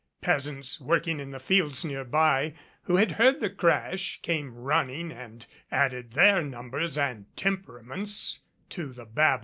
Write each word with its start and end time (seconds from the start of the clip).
Peasants 0.19 0.81
working 0.81 1.19
in 1.19 1.29
the 1.29 1.39
fields 1.39 1.85
nearby 1.85 2.55
who 2.85 2.95
had 2.95 3.11
heard 3.11 3.39
the 3.39 3.51
crash 3.51 4.19
came 4.23 4.51
running 4.55 5.11
and 5.11 5.45
added 5.69 6.13
their 6.13 6.41
numbers 6.41 6.97
and 6.97 7.27
temperaments 7.37 8.39
to 8.67 8.93
the 8.93 9.05
Babel. 9.05 9.39